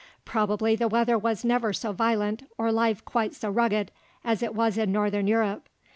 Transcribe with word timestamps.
Probably 0.25 0.75
the 0.75 0.87
weather 0.87 1.15
was 1.15 1.45
never 1.45 1.73
so 1.73 1.91
violent 1.91 2.49
or 2.57 2.71
life 2.71 3.05
quite 3.05 3.35
so 3.35 3.51
rugged 3.51 3.91
as 4.23 4.41
it 4.41 4.55
was 4.55 4.75
in 4.75 4.91
northern 4.91 5.27
Europe. 5.27 5.69